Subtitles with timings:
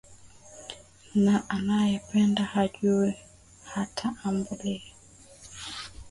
[1.23, 3.11] Na anayempenda hajui,
[3.65, 4.83] hatambui.